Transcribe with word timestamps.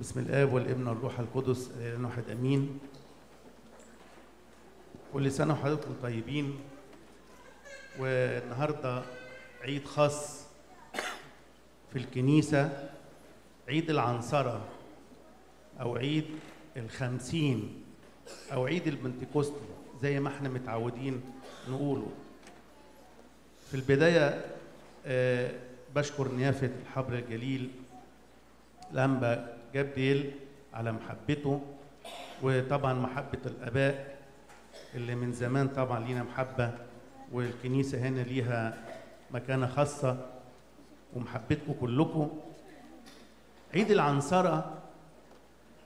بسم 0.00 0.20
الآب 0.20 0.52
والابن 0.52 0.86
والروح 0.88 1.18
القدس 1.20 1.70
الاله 1.70 2.06
واحد 2.08 2.30
آمين. 2.30 2.78
كل 5.12 5.32
سنه 5.32 5.52
وحضراتكم 5.54 5.94
طيبين 6.02 6.58
والنهاردة 7.98 9.02
عيد 9.62 9.84
خاص 9.84 10.44
في 11.92 11.96
الكنيسة 11.98 12.88
عيد 13.68 13.90
العنصرة 13.90 14.64
أو 15.80 15.96
عيد 15.96 16.24
الخمسين 16.76 17.84
أو 18.52 18.66
عيد 18.66 18.86
البنتكوست 18.86 19.54
زي 20.02 20.20
ما 20.20 20.28
إحنا 20.28 20.48
متعودين 20.48 21.20
نقوله. 21.70 22.08
في 23.70 23.74
البداية 23.74 24.44
آه، 25.06 25.50
بشكر 25.94 26.32
نيافة 26.32 26.70
الحبر 26.82 27.14
الجليل 27.14 27.70
الانبا 29.74 29.90
جابريل 29.90 30.30
على 30.74 30.92
محبته 30.92 31.60
وطبعا 32.42 32.94
محبة 32.94 33.38
الآباء 33.46 34.18
اللي 34.94 35.14
من 35.14 35.32
زمان 35.32 35.68
طبعا 35.68 36.06
لينا 36.06 36.22
محبة 36.22 36.70
والكنيسة 37.32 37.98
هنا 37.98 38.20
ليها 38.20 38.74
مكانة 39.30 39.66
خاصة 39.66 40.30
ومحبتكم 41.16 41.72
كلكم. 41.80 42.30
عيد 43.74 43.90
العنصرة 43.90 44.78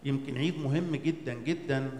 يمكن 0.05 0.39
عيد 0.39 0.59
مهم 0.59 0.97
جدا 0.97 1.35
جدا 1.35 1.91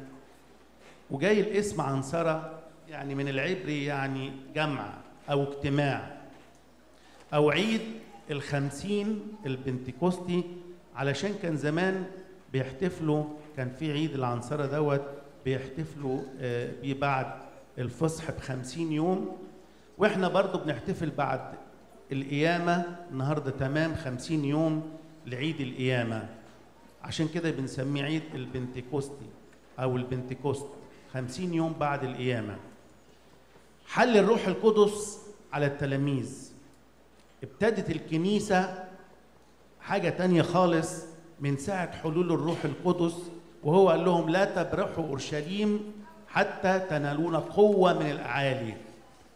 وجاي 1.11 1.41
الاسم 1.41 1.81
عنصرة 1.81 2.59
يعني 2.89 3.15
من 3.15 3.29
العبري 3.29 3.85
يعني 3.85 4.33
جمع 4.55 4.95
أو 5.31 5.43
اجتماع 5.43 6.17
أو 7.35 7.51
عيد 7.51 7.81
الخمسين 8.31 9.21
البنتكوستي 9.47 10.45
علشان 10.99 11.35
كان 11.43 11.57
زمان 11.57 12.07
بيحتفلوا 12.53 13.25
كان 13.57 13.71
في 13.71 13.93
عيد 13.93 14.15
العنصرة 14.15 14.67
دوت 14.67 15.03
بيحتفلوا 15.45 16.21
آه، 16.41 16.73
بيه 16.83 16.95
بعد 16.95 17.27
الفصح 17.79 18.31
بخمسين 18.31 18.93
يوم. 18.93 19.37
وإحنا 19.99 20.29
برضو 20.29 20.59
بنحتفل 20.59 21.11
بعد 21.11 21.55
القيامة 22.13 22.85
النهاردة 23.11 23.51
تمام 23.51 23.95
خمسين 23.95 24.45
يوم 24.45 24.91
لعيد 25.27 25.61
القيامة. 25.61 26.29
عشان 27.03 27.29
كده 27.29 27.51
بنسميه 27.51 28.03
عيد 28.03 28.23
البنتكوستي 28.35 29.27
أو 29.79 29.97
البنتكوست 29.97 30.67
خمسين 31.13 31.55
يوم 31.55 31.73
بعد 31.73 32.05
القيامة. 32.05 32.57
حل 33.87 34.17
الروح 34.17 34.47
القدس 34.47 35.19
على 35.53 35.67
التلاميذ. 35.67 36.53
ابتدت 37.43 37.91
الكنيسة 37.91 38.88
حاجة 39.89 40.09
تانية 40.09 40.43
خالص 40.43 41.05
من 41.41 41.57
ساعة 41.57 41.93
حلول 41.93 42.33
الروح 42.33 42.65
القدس 42.65 43.15
وهو 43.65 43.89
قال 43.89 44.05
لهم 44.05 44.29
لا 44.29 44.45
تبرحوا 44.45 45.05
أورشليم 45.05 45.93
حتى 46.29 46.79
تنالون 46.91 47.37
قوة 47.37 47.99
من 47.99 48.11
الأعالي. 48.11 48.75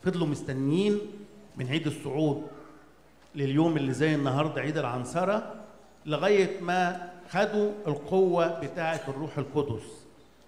فضلوا 0.02 0.26
مستنيين 0.26 0.98
من 1.56 1.66
عيد 1.68 1.86
الصعود 1.86 2.42
لليوم 3.34 3.76
اللي 3.76 3.92
زي 3.92 4.14
النهاردة 4.14 4.60
عيد 4.60 4.78
العنصرة 4.78 5.54
لغاية 6.06 6.60
ما 6.60 7.10
خدوا 7.30 7.70
القوة 7.86 8.60
بتاعة 8.60 9.00
الروح 9.08 9.38
القدس. 9.38 9.82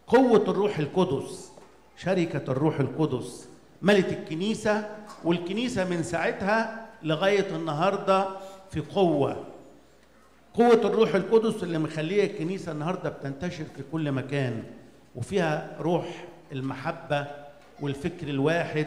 قوة 0.07 0.45
الروح 0.49 0.79
القدس 0.79 1.53
شركة 1.97 2.53
الروح 2.53 2.81
القدس 2.81 3.49
ملت 3.83 4.13
الكنيسة 4.13 4.91
والكنيسة 5.25 5.85
من 5.85 6.03
ساعتها 6.03 6.87
لغاية 7.03 7.57
النهاردة 7.57 8.27
في 8.71 8.81
قوة. 8.81 9.54
قوة 10.55 10.81
الروح 10.85 11.15
القدس 11.15 11.63
اللي 11.63 11.79
مخلية 11.79 12.25
الكنيسة 12.25 12.73
النهاردة 12.73 13.11
بتنتشر 13.11 13.65
في 13.65 13.83
كل 13.93 14.13
مكان 14.13 14.63
وفيها 15.15 15.77
روح 15.81 16.25
المحبة 16.53 17.27
والفكر 17.81 18.29
الواحد 18.29 18.87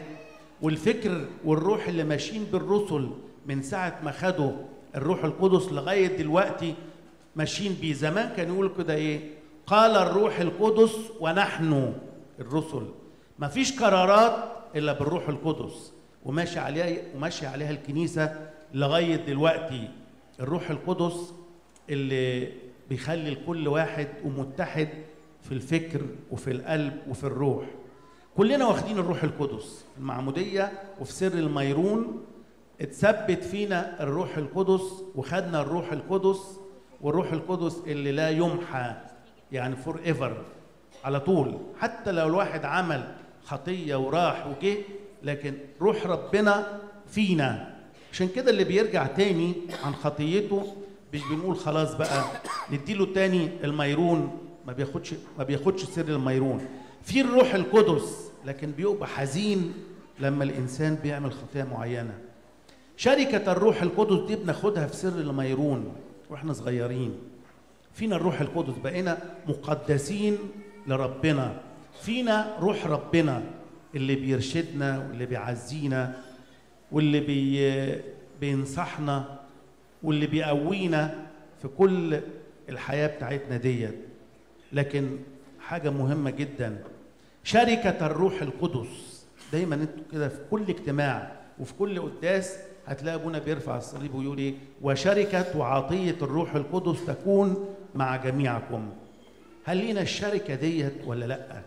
والفكر 0.62 1.24
والروح 1.44 1.88
اللي 1.88 2.04
ماشيين 2.04 2.44
بالرسل 2.44 3.10
من 3.46 3.62
ساعة 3.62 4.00
ما 4.04 4.12
خدوا 4.12 4.52
الروح 4.94 5.24
القدس 5.24 5.72
لغاية 5.72 6.16
دلوقتي 6.16 6.74
ماشيين 7.36 7.72
بيه. 7.80 7.92
زمان 7.94 8.30
كانوا 8.36 8.54
يقولوا 8.54 8.76
كده 8.78 8.94
إيه؟ 8.94 9.20
قال 9.66 9.96
الروح 9.96 10.40
القدس 10.40 10.94
ونحن 11.20 11.92
الرسل. 12.40 12.86
مفيش 13.38 13.80
قرارات 13.80 14.44
إلا 14.76 14.92
بالروح 14.92 15.28
القدس 15.28 15.92
وماشي 16.24 16.58
عليها 16.58 17.02
وماشي 17.16 17.46
عليها 17.46 17.70
الكنيسة 17.70 18.50
لغاية 18.74 19.16
دلوقتي. 19.16 19.88
الروح 20.40 20.70
القدس 20.70 21.32
اللي 21.90 22.48
بيخلي 22.90 23.28
الكل 23.28 23.68
واحد 23.68 24.08
ومتحد 24.24 24.88
في 25.42 25.52
الفكر 25.52 26.00
وفي 26.30 26.50
القلب 26.50 26.96
وفي 27.08 27.24
الروح. 27.24 27.64
كلنا 28.36 28.66
واخدين 28.66 28.98
الروح 28.98 29.22
القدس 29.24 29.84
المعمودية 29.98 30.72
وفي 31.00 31.12
سر 31.12 31.32
الميرون. 31.32 32.24
اتثبت 32.80 33.44
فينا 33.44 34.02
الروح 34.02 34.36
القدس 34.36 34.82
وخدنا 35.14 35.60
الروح 35.60 35.92
القدس 35.92 36.58
والروح 37.00 37.32
القدس 37.32 37.82
اللي 37.86 38.12
لا 38.12 38.30
يمحى 38.30 38.94
يعني 39.52 39.76
forever 39.76 40.44
على 41.04 41.20
طول. 41.20 41.58
حتى 41.78 42.12
لو 42.12 42.26
الواحد 42.26 42.64
عمل 42.64 43.14
خطية 43.44 43.96
وراح 43.96 44.46
وجه 44.46 44.76
لكن 45.22 45.54
روح 45.80 46.06
ربنا 46.06 46.80
فينا. 47.06 47.78
عشان 48.12 48.28
كده 48.28 48.50
اللي 48.50 48.64
بيرجع 48.64 49.06
تاني 49.06 49.54
عن 49.84 49.94
خطيته 49.94 50.76
مش 51.14 51.20
بنقول 51.30 51.56
خلاص 51.56 51.94
بقى 51.94 52.24
نديله 52.72 53.06
تاني 53.14 53.48
الميرون 53.64 54.38
ما 54.66 54.72
بياخدش 54.72 55.14
ما 55.38 55.44
بياخدش 55.44 55.84
سر 55.84 56.08
الميرون. 56.08 56.66
في 57.02 57.20
الروح 57.20 57.54
القدس 57.54 58.30
لكن 58.46 58.70
بيبقى 58.70 59.06
حزين 59.08 59.72
لما 60.20 60.44
الإنسان 60.44 60.94
بيعمل 60.94 61.32
خطيه 61.32 61.62
معينة. 61.64 62.18
شركة 62.96 63.52
الروح 63.52 63.82
القدس 63.82 64.26
دي 64.26 64.36
بناخدها 64.36 64.86
في 64.86 64.96
سر 64.96 65.08
الميرون 65.20 65.92
وإحنا 66.30 66.52
صغيرين. 66.52 67.14
فينا 67.94 68.16
الروح 68.16 68.40
القدس 68.40 68.74
بقينا 68.84 69.18
مقدسين 69.48 70.38
لربنا. 70.86 71.60
فينا 72.02 72.56
روح 72.60 72.86
ربنا 72.86 73.42
اللي 73.94 74.14
بيرشدنا 74.14 74.98
واللي 75.08 75.26
بيعزينا 75.26 76.16
واللي 76.92 77.20
بي 77.20 78.02
بينصحنا. 78.40 79.37
واللي 80.02 80.26
بيقوينا 80.26 81.26
في 81.62 81.68
كل 81.68 82.20
الحياة 82.68 83.06
بتاعتنا 83.06 83.56
ديت. 83.56 83.94
لكن 84.72 85.16
حاجة 85.60 85.90
مهمة 85.90 86.30
جدا 86.30 86.78
شركة 87.44 88.06
الروح 88.06 88.42
القدس. 88.42 89.26
دايما 89.52 89.74
أنتوا 89.74 90.04
كده 90.12 90.28
في 90.28 90.38
كل 90.50 90.62
اجتماع 90.68 91.32
وفي 91.60 91.74
كل 91.74 92.00
قداس 92.00 92.56
هتلاقي 92.86 93.14
أبونا 93.14 93.38
بيرفع 93.38 93.76
الصليب 93.76 94.14
ويقول 94.14 94.38
إيه؟ 94.38 94.54
وشركة 94.82 95.58
وعطية 95.58 96.16
الروح 96.22 96.54
القدس 96.54 97.06
تكون 97.06 97.64
مع 97.94 98.16
جميعكم. 98.16 98.90
هل 99.64 99.76
لينا 99.76 100.00
الشركة 100.00 100.54
ديت 100.54 100.92
ولا 101.06 101.24
لأ؟ 101.24 101.62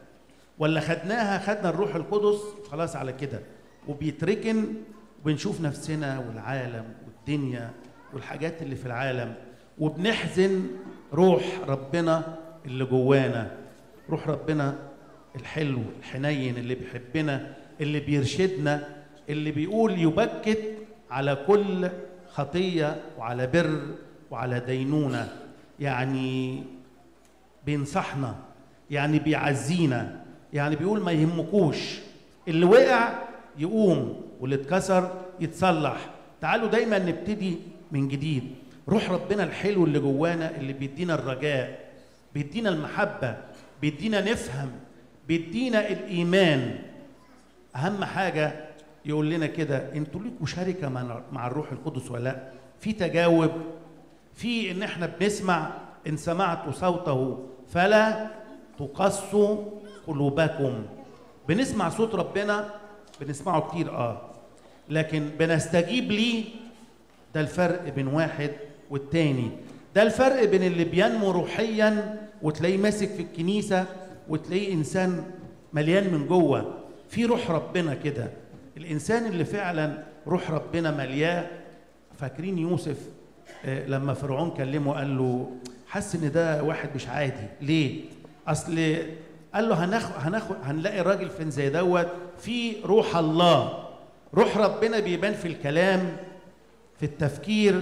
ولا 0.60 0.80
خدناها 0.80 1.40
خدنا 1.40 1.70
الروح 1.70 1.96
القدس؟ 1.96 2.40
خلاص 2.72 2.96
على 2.96 3.14
كده. 3.14 3.40
وبيتركن 3.88 4.66
وبنشوف 5.22 5.62
نفسنا 5.62 6.20
والعالم 6.20 6.86
والدنيا 7.08 7.72
والحاجات 8.14 8.62
اللي 8.62 8.76
في 8.76 8.86
العالم 8.86 9.34
وبنحزن 9.80 10.68
روح 11.14 11.44
ربنا 11.68 12.38
اللي 12.66 12.86
جوانا 12.86 13.52
روح 14.10 14.28
ربنا 14.28 14.76
الحلو 15.36 15.80
الحنين 16.00 16.58
اللي 16.58 16.76
بيحبنا 16.76 17.56
اللي 17.82 18.00
بيرشدنا 18.00 18.88
اللي 19.30 19.52
بيقول 19.52 20.00
يبكت 20.00 20.74
على 21.12 21.38
كل 21.48 21.90
خطية 22.30 23.02
وعلى 23.18 23.48
بر 23.48 23.82
وعلى 24.32 24.60
دينونة. 24.60 25.30
يعني 25.80 26.64
بينصحنا 27.66 28.36
يعني 28.92 29.20
بيعزينا 29.20 30.24
يعني 30.54 30.76
بيقول 30.76 31.02
ما 31.02 31.12
يهمكوش. 31.12 32.00
اللي 32.48 32.66
وقع 32.66 33.14
يقوم 33.58 34.22
واللي 34.40 34.56
اتكسر 34.56 35.12
يتصلح. 35.40 36.10
تعالوا 36.42 36.68
دايما 36.68 37.00
نبتدي 37.00 37.58
من 37.92 38.08
جديد. 38.08 38.44
روح 38.90 39.12
ربنا 39.12 39.44
الحلو 39.44 39.86
اللي 39.86 40.00
جوانا 40.00 40.58
اللي 40.58 40.74
بيدينا 40.74 41.14
الرجاء 41.14 41.92
بيدينا 42.34 42.70
المحبة 42.70 43.38
بيدينا 43.82 44.32
نفهم 44.32 44.72
بيدينا 45.28 45.90
الإيمان. 45.90 46.80
أهم 47.76 48.04
حاجة 48.06 48.66
يقول 49.06 49.30
لنا 49.30 49.46
كده 49.46 49.94
أنتوا 49.96 50.22
ليكوا 50.22 50.46
شركة 50.46 50.90
مع 51.32 51.48
الروح 51.48 51.72
القدس 51.72 52.12
ولا 52.12 52.24
لأ؟ 52.24 52.52
في 52.80 52.94
تجاوب 52.94 53.52
في 54.36 54.72
إن 54.72 54.84
إحنا 54.84 55.06
بنسمع 55.20 55.72
إن 56.08 56.18
سمعتوا 56.18 56.72
صوته 56.72 57.46
فلا 57.74 58.28
تقسوا 58.80 59.58
قلوبكم. 60.08 60.86
بنسمع 61.48 61.90
صوت 61.90 62.16
ربنا 62.16 62.70
بنسمعه 63.22 63.70
كتير 63.70 63.90
آه. 63.92 64.22
لكن 64.90 65.30
بنستجيب 65.40 66.12
ليه؟ 66.12 66.44
ده 67.36 67.42
الفرق 67.42 67.90
بين 67.90 68.08
واحد 68.08 68.52
والتاني. 68.90 69.52
ده 69.96 70.04
الفرق 70.04 70.44
بين 70.44 70.64
اللي 70.64 70.84
بينمو 70.84 71.32
روحيا 71.32 72.20
وتلاقيه 72.42 72.78
ماسك 72.78 73.10
في 73.10 73.22
الكنيسة 73.22 73.86
وتلاقيه 74.30 74.74
إنسان 74.74 75.24
مليان 75.74 76.14
من 76.14 76.28
جوه. 76.28 76.74
في 77.10 77.26
روح 77.26 77.52
ربنا 77.52 77.94
كده. 77.94 78.30
الإنسان 78.78 79.26
اللي 79.26 79.46
فعلا 79.46 80.04
روح 80.28 80.52
ربنا 80.52 80.92
ملياة. 80.92 81.48
فاكرين 82.20 82.58
يوسف 82.58 82.98
آه، 83.66 83.86
لما 83.88 84.14
فرعون 84.14 84.52
كلمه 84.52 84.94
قال 84.94 85.18
له 85.18 85.52
حس 85.88 86.16
إن 86.16 86.32
ده 86.32 86.64
واحد 86.64 86.90
مش 86.96 87.08
عادي. 87.08 87.48
ليه؟ 87.62 88.02
أصل 88.48 88.96
قال 89.54 89.70
له 89.70 89.86
هناخد 89.86 90.12
هناخد 90.18 90.56
هنلاقي 90.64 91.02
راجل 91.02 91.30
فين 91.30 91.52
زي 91.52 91.70
دوت؟ 91.70 92.08
في 92.40 92.74
روح 92.86 93.16
الله. 93.18 93.84
روح 94.34 94.58
ربنا 94.58 95.00
بيبان 95.00 95.34
في 95.34 95.48
الكلام. 95.48 96.18
في 97.02 97.08
التفكير 97.08 97.82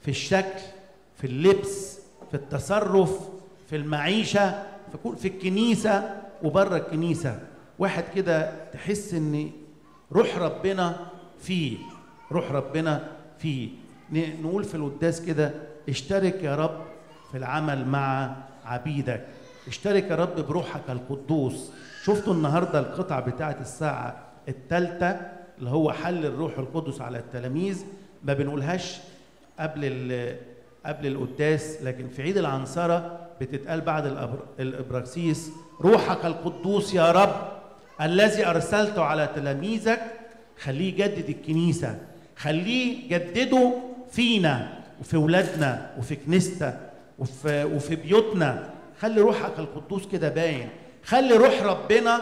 في 0.00 0.10
الشكل 0.10 0.60
في 1.16 1.26
اللبس 1.26 1.98
في 2.30 2.34
التصرف 2.34 3.28
في 3.70 3.76
المعيشة 3.76 4.62
في 5.16 5.28
الكنيسة 5.28 6.16
وبره 6.42 6.76
الكنيسة. 6.76 7.40
واحد 7.78 8.04
كده 8.14 8.52
تحس 8.72 9.14
إن 9.14 9.50
روح 10.12 10.38
ربنا 10.38 10.96
فيه 11.40 11.76
روح 12.32 12.52
ربنا 12.52 13.08
فيه. 13.38 13.68
نقول 14.12 14.64
في 14.64 14.74
القداس 14.74 15.20
كده 15.20 15.50
اشترك 15.88 16.42
يا 16.42 16.56
رب 16.56 16.80
في 17.30 17.38
العمل 17.38 17.86
مع 17.86 18.36
عبيدك. 18.64 19.26
اشترك 19.66 20.04
يا 20.10 20.16
رب 20.16 20.46
بروحك 20.46 20.82
القدوس. 20.88 21.70
شفتوا 22.04 22.34
النهارده 22.34 22.78
القطعة 22.78 23.20
بتاعة 23.20 23.56
الساعة 23.60 24.16
الثالثه 24.48 25.20
اللي 25.58 25.70
هو 25.70 25.92
حل 25.92 26.26
الروح 26.26 26.58
القدس 26.58 27.00
على 27.00 27.18
التلاميذ؟ 27.18 27.84
ما 28.24 28.32
بنقولهاش 28.34 28.96
قبل 29.60 29.82
قبل 30.86 31.06
القداس 31.06 31.78
لكن 31.82 32.08
في 32.08 32.22
عيد 32.22 32.38
العنصرة 32.38 33.28
بتتقال 33.40 33.80
بعد 33.80 34.06
الإبراكسيس 34.60 35.50
روحك 35.80 36.24
القدوس 36.24 36.94
يا 36.94 37.12
رب 37.12 37.52
الذي 38.00 38.46
ارسلته 38.46 39.02
على 39.02 39.28
تلاميذك 39.36 40.00
خليه 40.58 40.88
يجدد 40.88 41.28
الكنيسة 41.28 41.98
خليه 42.36 43.08
جدده 43.08 43.72
فينا 44.10 44.78
وفي 45.00 45.16
ولادنا 45.16 45.90
وفي 45.98 46.16
كنيستنا 46.16 46.80
وفي 47.18 47.64
وفي 47.64 47.96
بيوتنا. 47.96 48.70
خلي 49.00 49.20
روحك 49.20 49.58
القدوس 49.58 50.06
كده 50.12 50.28
باين. 50.28 50.68
خلي 51.04 51.34
روح 51.36 51.62
ربنا 51.62 52.20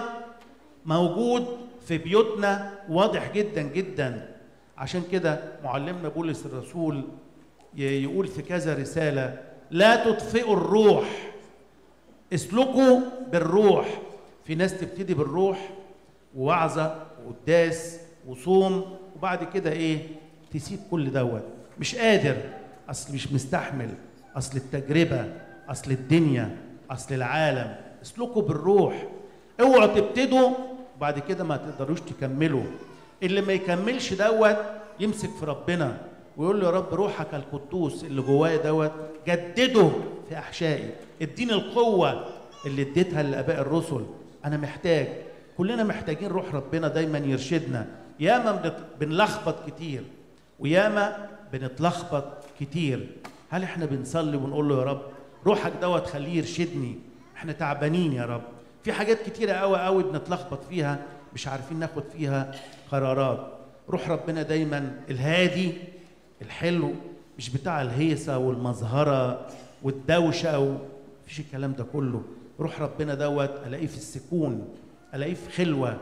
موجود 0.87 1.47
في 1.89 1.99
بيوتنا 1.99 2.71
واضح 2.89 3.33
جدا 3.33 3.63
جدا. 3.63 4.29
عشان 4.79 5.03
كده 5.13 5.39
معلمنا 5.65 6.09
بولس 6.09 6.47
الرسول 6.47 7.05
يقول 7.77 8.27
في 8.27 8.43
كذا 8.43 8.75
رسالة 8.75 9.39
لا 9.71 10.05
تطفئوا 10.05 10.57
الروح 10.57 11.33
اسلكوا 12.35 13.01
بالروح. 13.33 14.01
في 14.45 14.55
ناس 14.55 14.81
تبتدي 14.81 15.15
بالروح 15.15 15.71
ووعظة 16.37 17.03
وقداس 17.27 18.01
وصوم 18.29 18.97
وبعد 19.17 19.45
كده 19.45 19.73
إيه؟ 19.73 19.99
تسيب 20.53 20.79
كل 20.91 21.13
دوت. 21.13 21.43
مش 21.79 21.97
قادر 21.97 22.37
أصل 22.91 23.15
مش 23.15 23.33
مستحمل 23.33 23.95
أصل 24.37 24.57
التجربة 24.57 25.33
أصل 25.69 25.91
الدنيا 25.91 26.57
أصل 26.91 27.15
العالم. 27.15 27.77
اسلكوا 28.03 28.43
بالروح. 28.43 29.07
اوعوا 29.61 29.87
تبتدوا 30.01 30.51
وبعد 30.97 31.19
كده 31.19 31.45
ما 31.45 31.57
تقدروش 31.57 32.01
تكملوا. 32.01 32.65
اللي 33.23 33.41
ما 33.41 33.53
يكملش 33.53 34.13
دوت 34.13 34.57
يمسك 35.01 35.31
في 35.31 35.47
ربنا 35.47 35.99
ويقول 36.37 36.61
له 36.61 36.67
يا 36.67 36.71
رب 36.71 36.95
روحك 36.95 37.35
القدوس 37.35 38.05
اللي 38.05 38.23
جوايا 38.23 38.57
دوت 38.57 38.93
جدده 39.29 39.91
في 40.29 40.39
أحشائي. 40.39 40.91
اديني 41.23 41.53
القوة 41.53 42.25
اللي 42.67 42.83
اديتها 42.83 43.23
لآباء 43.23 43.61
الرسل. 43.61 44.07
أنا 44.45 44.57
محتاج. 44.57 45.09
كلنا 45.59 45.85
محتاجين 45.85 46.29
روح 46.29 46.55
ربنا 46.55 46.89
دايما 46.89 47.19
يرشدنا. 47.19 47.87
ياما 48.21 48.73
بنلخبط 49.01 49.55
كتير 49.67 50.03
وياما 50.61 51.29
بنتلخبط 51.53 52.25
كتير. 52.61 53.07
هل 53.51 53.63
إحنا 53.63 53.87
بنصلي 53.87 54.37
ونقول 54.37 54.69
له 54.69 54.79
يا 54.79 54.85
رب 54.85 55.03
روحك 55.47 55.73
دوت 55.83 56.07
خليه 56.07 56.37
يرشدني؟ 56.37 56.99
إحنا 57.37 57.53
تعبانين 57.53 58.13
يا 58.13 58.25
رب. 58.25 58.43
في 58.85 58.93
حاجات 58.93 59.23
كتيرة 59.23 59.53
قوي 59.53 59.85
قوي 59.85 60.03
بنتلخبط 60.03 60.65
فيها. 60.71 60.99
مش 61.37 61.49
عارفين 61.49 61.79
ناخد 61.79 62.03
فيها 62.17 62.55
قرارات. 62.93 63.47
روح 63.89 64.11
ربنا 64.11 64.43
دايما 64.43 64.93
الهادي 65.11 65.73
الحلو 66.43 66.93
مش 67.39 67.51
بتاع 67.51 67.83
الهيصة 67.83 68.39
والمظهرة 68.39 69.47
والدوشة 69.83 70.59
ومفيش 70.59 71.41
الكلام 71.41 71.73
ده 71.73 71.85
كله. 71.85 72.23
روح 72.61 72.81
ربنا 72.83 73.15
دوت 73.15 73.51
ألاقيه 73.67 73.87
في 73.87 73.97
السكون 73.97 74.69
ألاقيه 75.15 75.35
في 75.35 75.51
خلوة 75.65 75.97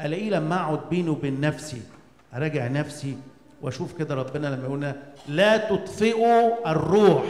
ألاقيه 0.00 0.30
لما 0.30 0.56
أقعد 0.56 0.80
بيني 0.90 1.08
وبين 1.08 1.40
نفسي 1.40 1.82
أراجع 2.34 2.68
نفسي 2.68 3.16
وأشوف 3.62 3.98
كده 3.98 4.14
ربنا 4.14 4.46
لما 4.46 4.64
يقولنا 4.64 4.96
لا 5.28 5.56
تطفئوا 5.56 6.70
الروح 6.70 7.24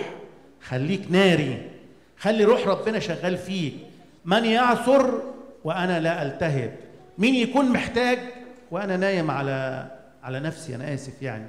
خليك 0.62 1.02
ناري 1.10 1.70
خلي 2.18 2.44
روح 2.44 2.66
ربنا 2.68 2.98
شغال 2.98 3.36
فيك. 3.36 3.74
من 4.24 4.44
يعثر 4.44 5.22
وأنا 5.64 6.00
لا 6.00 6.22
ألتهب. 6.22 6.72
مين 7.20 7.34
يكون 7.34 7.72
محتاج؟ 7.72 8.18
وأنا 8.70 8.96
نايم 8.96 9.30
على 9.30 9.90
على 10.22 10.40
نفسي 10.40 10.74
أنا 10.74 10.94
آسف 10.94 11.22
يعني. 11.22 11.46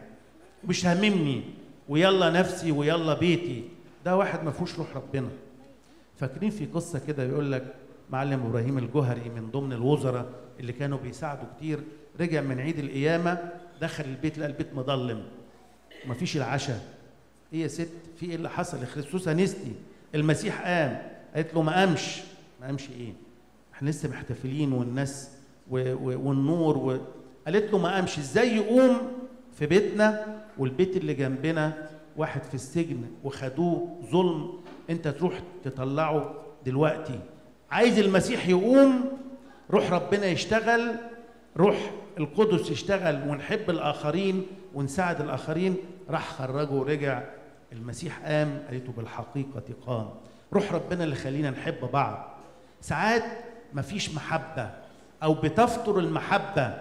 مش 0.64 0.86
هاممني 0.86 1.44
ويلا 1.90 2.30
نفسي 2.30 2.72
ويلا 2.72 3.14
بيتي. 3.14 3.64
ده 4.06 4.16
واحد 4.18 4.44
ما 4.44 4.52
فيهوش 4.52 4.80
روح 4.80 4.96
ربنا. 4.96 5.30
فاكرين 6.20 6.50
في 6.50 6.66
قصة 6.66 7.00
كده 7.08 7.28
بيقول 7.28 7.52
لك 7.52 7.74
معلم 8.10 8.46
إبراهيم 8.46 8.78
الجوهري 8.78 9.30
من 9.30 9.50
ضمن 9.52 9.74
الوزراء 9.74 10.26
اللي 10.60 10.74
كانوا 10.74 10.98
بيساعدوا 10.98 11.44
كتير 11.58 11.80
رجع 12.20 12.42
من 12.42 12.60
عيد 12.60 12.80
القيامة 12.80 13.52
دخل 13.82 14.04
البيت 14.04 14.38
لقى 14.38 14.48
البيت 14.48 14.74
مظلم. 14.74 15.24
ومفيش 16.06 16.38
العشاء. 16.38 16.82
إيه 17.54 17.62
يا 17.64 17.68
ست 17.68 17.90
في 18.20 18.26
إيه 18.26 18.36
اللي 18.36 18.50
حصل؟ 18.50 18.86
خريستوس 18.86 19.28
انستي 19.28 19.72
المسيح 20.16 20.62
قام. 20.62 21.02
قالت 21.36 21.54
له 21.54 21.62
ما 21.62 21.76
قامش. 21.76 22.22
ما 22.62 22.66
قامش 22.68 22.90
إيه؟ 23.00 23.14
إحنا 23.74 23.90
لسه 23.90 24.10
محتفلين 24.10 24.74
والناس 24.74 25.30
والنور 25.70 26.78
و... 26.78 26.98
قالت 27.46 27.72
له 27.72 27.78
ما 27.78 27.96
قامش 27.96 28.18
إزاي 28.18 28.56
يقوم 28.56 28.98
في 29.54 29.66
بيتنا 29.66 30.26
والبيت 30.58 30.98
اللي 30.98 31.14
جنبنا 31.14 31.90
واحد 32.18 32.44
في 32.44 32.54
السجن 32.54 33.04
وخدوه 33.24 34.00
ظلم 34.12 34.54
انت 34.90 35.08
تروح 35.08 35.40
تطلعه 35.64 36.36
دلوقتي. 36.66 37.20
عايز 37.72 38.00
المسيح 38.00 38.48
يقوم 38.48 39.12
روح 39.72 39.92
ربنا 39.94 40.26
يشتغل 40.26 40.96
روح 41.58 41.92
القدس 42.18 42.72
يشتغل 42.72 43.30
ونحب 43.30 43.70
الآخرين 43.70 44.46
ونساعد 44.76 45.22
الآخرين. 45.22 45.76
راح 46.10 46.30
خرجه 46.30 46.72
ورجع 46.72 47.24
المسيح 47.72 48.20
قام 48.26 48.64
قالته 48.70 48.92
بالحقيقة 48.98 49.64
قام 49.88 50.10
روح 50.54 50.74
ربنا 50.74 51.04
اللي 51.04 51.16
خلينا 51.16 51.50
نحب 51.50 51.92
بعض. 51.94 52.38
ساعات 52.82 53.24
مفيش 53.74 54.16
محبة. 54.16 54.72
أو 55.24 55.34
بتفطر 55.34 56.00
المحبة 56.00 56.74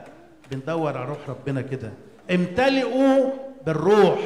بندور 0.50 0.96
على 0.98 1.08
روح 1.08 1.18
ربنا 1.28 1.60
كده. 1.60 1.90
امتلئوا 2.30 3.30
بالروح 3.66 4.18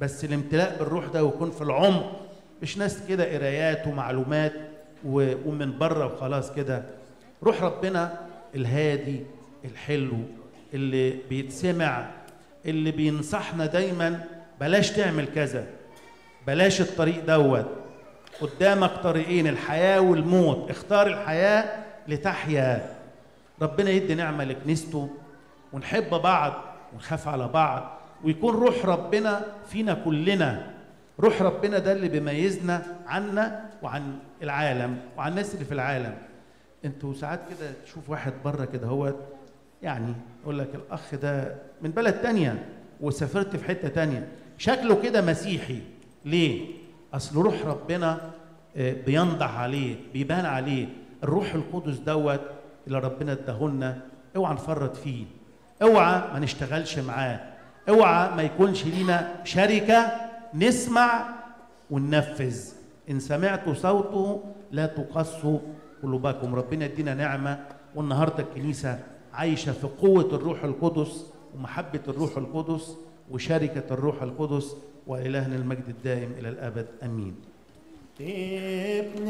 بس 0.00 0.24
الامتلاء 0.24 0.76
بالروح 0.78 1.06
ده 1.06 1.20
يكون 1.20 1.50
في 1.50 1.62
العمق. 1.62 2.20
مش 2.62 2.78
ناس 2.78 3.06
كده 3.08 3.34
قرايات 3.34 3.86
ومعلومات 3.86 4.52
ومن 5.04 5.78
بره 5.78 6.06
وخلاص 6.06 6.52
كده. 6.52 6.82
روح 7.42 7.62
ربنا 7.62 8.20
الهادي 8.54 9.22
الحلو 9.64 10.16
اللي 10.74 11.10
بيتسمع 11.28 12.06
اللي 12.66 12.90
بينصحنا 12.90 13.66
دايما 13.66 14.24
بلاش 14.60 14.90
تعمل 14.90 15.26
كذا. 15.34 15.66
بلاش 16.46 16.80
الطريق 16.80 17.24
دوت. 17.26 17.66
قدامك 18.40 18.90
طريقين 18.90 19.46
الحياة 19.46 20.00
والموت. 20.00 20.70
اختار 20.70 21.06
الحياة 21.06 21.84
لتحيا. 22.08 22.97
ربنا 23.62 23.90
يدي 23.90 24.14
نعمة 24.14 24.44
لكنيسته 24.44 25.10
ونحب 25.72 26.10
بعض 26.10 26.52
ونخاف 26.94 27.28
على 27.28 27.48
بعض 27.48 27.98
ويكون 28.24 28.54
روح 28.54 28.86
ربنا 28.86 29.40
فينا 29.68 29.94
كلنا. 29.94 30.70
روح 31.20 31.42
ربنا 31.42 31.78
ده 31.78 31.92
اللي 31.92 32.08
بيميزنا 32.08 32.82
عنا 33.06 33.70
وعن 33.82 34.18
العالم 34.42 34.98
وعن 35.16 35.30
الناس 35.30 35.54
اللي 35.54 35.64
في 35.64 35.72
العالم. 35.74 36.14
أنتوا 36.84 37.14
ساعات 37.14 37.40
كده 37.50 37.70
تشوف 37.84 38.10
واحد 38.10 38.32
بره 38.44 38.64
كده 38.64 38.86
هو 38.86 39.14
يعني 39.82 40.14
يقول 40.42 40.58
لك 40.58 40.68
الأخ 40.74 41.14
ده 41.14 41.54
من 41.82 41.90
بلد 41.90 42.14
تانية 42.14 42.66
وسافرت 43.00 43.56
في 43.56 43.64
حتة 43.64 43.88
تانية. 43.88 44.28
شكله 44.58 45.02
كده 45.02 45.22
مسيحي. 45.22 45.78
ليه؟ 46.24 46.66
أصل 47.14 47.36
روح 47.42 47.66
ربنا 47.66 48.20
آه، 48.76 48.92
بينضح 49.06 49.58
عليه 49.58 49.96
بيبان 50.12 50.46
عليه. 50.46 50.86
الروح 51.24 51.54
القدس 51.54 51.96
دوت 51.96 52.40
اللي 52.88 52.98
ربنا 52.98 53.32
اداهولنا 53.32 54.00
أوعى 54.36 54.54
نفرط 54.54 54.96
فيه. 54.96 55.24
أوعى 55.82 56.32
ما 56.32 56.38
نشتغلش 56.38 56.98
معاه. 56.98 57.40
أوعى 57.88 58.36
ما 58.36 58.42
يكونش 58.42 58.84
لينا 58.84 59.34
شركة 59.44 60.12
نسمع 60.54 61.28
وننفذ. 61.90 62.58
إن 63.10 63.20
سمعتوا 63.20 63.74
صوته 63.74 64.42
لا 64.72 64.86
تقصوا 64.86 65.58
قلوبكم. 66.02 66.54
ربنا 66.54 66.84
يدينا 66.84 67.14
نعمة. 67.14 67.64
والنهاردة 67.94 68.44
الكنيسة 68.44 69.00
عايشة 69.34 69.72
في 69.72 69.86
قوة 69.86 70.34
الروح 70.34 70.64
القدس 70.64 71.26
ومحبة 71.56 72.00
الروح 72.08 72.36
القدس 72.36 72.96
وشركة 73.30 73.82
الروح 73.90 74.22
القدس 74.22 74.76
وإلهنا 75.06 75.56
المجد 75.56 75.88
الدائم 75.88 76.32
إلى 76.38 76.48
الأبد. 76.48 76.86
أمين. 77.02 77.34
ابن 78.20 79.28